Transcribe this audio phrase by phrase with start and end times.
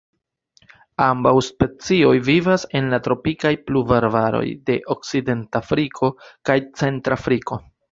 [1.07, 6.13] Ambaŭ specioj vivas en la tropikaj pluvarbaroj de Okcidentafriko
[6.51, 7.63] kaj Centra Afriko.